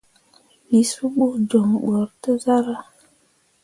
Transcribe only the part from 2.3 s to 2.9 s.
zarah.